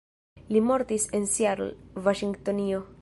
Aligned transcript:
Li 0.55 0.61
mortis 0.69 1.05
en 1.19 1.27
Seattle, 1.33 1.69
Vaŝingtonio. 2.09 2.83